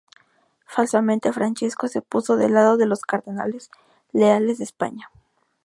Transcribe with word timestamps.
Falsamente, 0.65 1.31
Francesco 1.31 1.87
se 1.87 2.01
puso 2.01 2.35
de 2.35 2.49
lado 2.49 2.75
de 2.75 2.87
los 2.87 3.01
cardenales 3.03 3.69
leales 4.13 4.59
a 4.59 4.63
España. 4.63 5.11